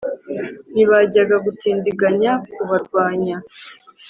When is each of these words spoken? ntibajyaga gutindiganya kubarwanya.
ntibajyaga 0.73 1.35
gutindiganya 1.45 2.31
kubarwanya. 2.53 3.37